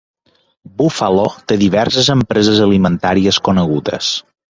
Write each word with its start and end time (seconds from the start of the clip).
Buffalo 0.77 1.25
té 1.51 1.57
diverses 1.63 2.09
empreses 2.13 2.61
alimentàries 2.69 3.39
conegudes. 3.49 4.11